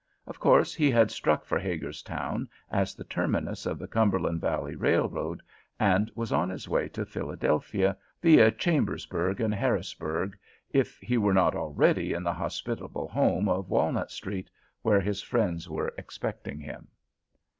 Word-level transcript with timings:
Of 0.25 0.39
course 0.39 0.73
he 0.73 0.89
had 0.89 1.11
struck 1.11 1.45
for 1.45 1.59
Hagerstown 1.59 2.49
as 2.71 2.95
the 2.95 3.03
terminus 3.03 3.67
of 3.67 3.77
the 3.77 3.87
Cumberland 3.87 4.41
Valley 4.41 4.75
Railroad, 4.75 5.43
and 5.79 6.11
was 6.15 6.31
on 6.31 6.49
his 6.49 6.67
way 6.67 6.89
to 6.89 7.05
Philadelphia, 7.05 7.95
via 8.19 8.49
Chambersburg 8.49 9.39
and 9.39 9.53
Harrisburg, 9.53 10.35
if 10.71 10.97
he 11.01 11.19
were 11.19 11.35
not 11.35 11.53
already 11.55 12.13
in 12.13 12.23
the 12.23 12.33
hospitable 12.33 13.09
home 13.09 13.47
of 13.47 13.69
Walnut 13.69 14.09
Street, 14.09 14.49
where 14.81 15.01
his 15.01 15.21
friends 15.21 15.69
were 15.69 15.93
expecting 15.99 16.59
him. 16.61 16.87